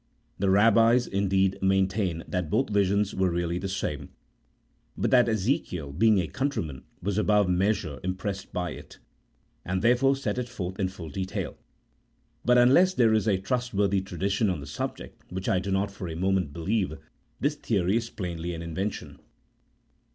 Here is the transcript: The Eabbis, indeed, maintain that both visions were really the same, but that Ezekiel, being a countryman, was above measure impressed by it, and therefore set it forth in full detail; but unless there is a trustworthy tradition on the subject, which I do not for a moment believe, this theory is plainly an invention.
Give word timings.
The 0.39 0.47
Eabbis, 0.47 1.07
indeed, 1.07 1.59
maintain 1.61 2.23
that 2.27 2.49
both 2.49 2.71
visions 2.71 3.13
were 3.13 3.29
really 3.29 3.59
the 3.59 3.69
same, 3.69 4.09
but 4.97 5.11
that 5.11 5.29
Ezekiel, 5.29 5.91
being 5.93 6.17
a 6.19 6.27
countryman, 6.27 6.85
was 7.03 7.19
above 7.19 7.47
measure 7.47 7.99
impressed 8.03 8.51
by 8.51 8.71
it, 8.71 8.97
and 9.63 9.83
therefore 9.83 10.15
set 10.15 10.39
it 10.39 10.49
forth 10.49 10.79
in 10.79 10.87
full 10.87 11.09
detail; 11.11 11.55
but 12.43 12.57
unless 12.57 12.95
there 12.95 13.13
is 13.13 13.27
a 13.27 13.37
trustworthy 13.37 14.01
tradition 14.01 14.49
on 14.49 14.59
the 14.59 14.65
subject, 14.65 15.21
which 15.29 15.47
I 15.47 15.59
do 15.59 15.69
not 15.69 15.91
for 15.91 16.07
a 16.09 16.15
moment 16.15 16.51
believe, 16.51 16.97
this 17.39 17.53
theory 17.53 17.95
is 17.95 18.09
plainly 18.09 18.55
an 18.55 18.63
invention. 18.63 19.19